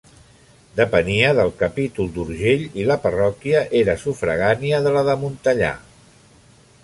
Depenia 0.77 1.33
del 1.39 1.51
capítol 1.59 2.09
d’Urgell 2.15 2.63
i 2.83 2.87
la 2.91 2.97
parròquia 3.05 3.61
era 3.81 3.97
sufragània 4.05 4.79
de 4.87 4.95
la 4.97 5.03
de 5.11 5.17
Montellà. 5.25 5.73